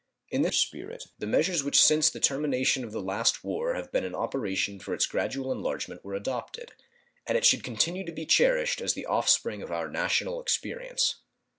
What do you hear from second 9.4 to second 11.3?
of our national experience.